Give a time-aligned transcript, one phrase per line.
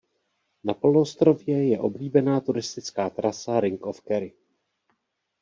[0.63, 4.33] Na poloostrově je oblíbená turistická trasa Ring of Kerry.